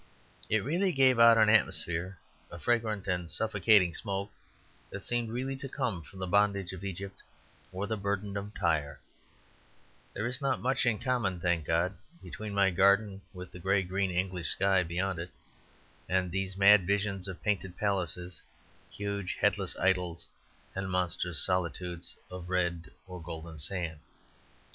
It 0.49 0.63
really 0.63 0.91
gave 0.91 1.19
out 1.19 1.37
an 1.37 1.47
atmosphere, 1.47 2.17
a 2.49 2.57
fragrant 2.57 3.05
and 3.07 3.29
suffocating 3.29 3.93
smoke 3.93 4.31
that 4.89 5.03
seemed 5.03 5.29
really 5.29 5.55
to 5.57 5.69
come 5.69 6.01
from 6.01 6.17
the 6.17 6.25
Bondage 6.25 6.73
of 6.73 6.83
Egypt 6.83 7.21
or 7.71 7.85
the 7.85 7.97
Burden 7.97 8.35
of 8.35 8.51
Tyre 8.55 8.99
There 10.15 10.25
is 10.25 10.41
not 10.41 10.59
much 10.59 10.87
in 10.87 10.97
common 10.97 11.39
(thank 11.39 11.65
God) 11.67 11.95
between 12.23 12.51
my 12.51 12.71
garden 12.71 13.21
with 13.31 13.51
the 13.51 13.59
grey 13.59 13.83
green 13.83 14.09
English 14.09 14.47
sky 14.49 14.77
line 14.77 14.87
beyond 14.87 15.19
it, 15.19 15.29
and 16.09 16.31
these 16.31 16.57
mad 16.57 16.87
visions 16.87 17.27
of 17.27 17.43
painted 17.43 17.77
palaces 17.77 18.41
huge, 18.89 19.35
headless 19.35 19.77
idols 19.77 20.25
and 20.73 20.89
monstrous 20.89 21.39
solitudes 21.39 22.17
of 22.31 22.49
red 22.49 22.89
or 23.05 23.21
golden 23.21 23.59
sand. 23.59 23.99